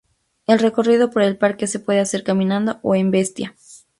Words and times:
El 0.47 0.57
recorrido 0.57 1.11
por 1.11 1.21
el 1.21 1.37
parque 1.37 1.67
se 1.67 1.77
puede 1.77 1.99
hacer 1.99 2.23
caminando 2.23 2.79
o 2.81 2.95
en 2.95 3.11
bestia. 3.11 3.55